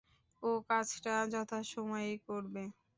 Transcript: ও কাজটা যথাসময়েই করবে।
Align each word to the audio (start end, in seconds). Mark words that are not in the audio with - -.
ও 0.43 0.59
কাজটা 0.69 1.15
যথাসময়েই 1.33 2.15
করবে। 2.27 2.63